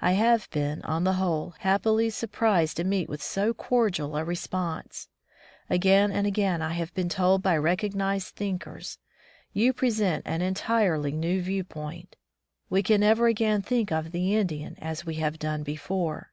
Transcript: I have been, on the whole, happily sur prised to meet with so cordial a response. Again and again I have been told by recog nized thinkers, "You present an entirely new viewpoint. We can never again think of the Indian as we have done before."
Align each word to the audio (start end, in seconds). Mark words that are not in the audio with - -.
I 0.00 0.12
have 0.12 0.48
been, 0.48 0.80
on 0.80 1.04
the 1.04 1.12
whole, 1.20 1.50
happily 1.58 2.08
sur 2.08 2.28
prised 2.28 2.78
to 2.78 2.84
meet 2.84 3.06
with 3.06 3.22
so 3.22 3.52
cordial 3.52 4.16
a 4.16 4.24
response. 4.24 5.08
Again 5.68 6.10
and 6.10 6.26
again 6.26 6.62
I 6.62 6.72
have 6.72 6.94
been 6.94 7.10
told 7.10 7.42
by 7.42 7.54
recog 7.54 7.92
nized 7.92 8.30
thinkers, 8.30 8.96
"You 9.52 9.74
present 9.74 10.22
an 10.24 10.40
entirely 10.40 11.12
new 11.12 11.42
viewpoint. 11.42 12.16
We 12.70 12.82
can 12.82 13.00
never 13.00 13.26
again 13.26 13.60
think 13.60 13.92
of 13.92 14.10
the 14.12 14.34
Indian 14.38 14.74
as 14.80 15.04
we 15.04 15.16
have 15.16 15.38
done 15.38 15.64
before." 15.64 16.32